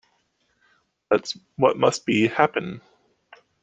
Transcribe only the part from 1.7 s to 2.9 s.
must be, happen.